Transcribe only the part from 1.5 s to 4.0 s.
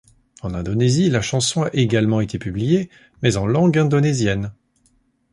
a également été publiée mais en langue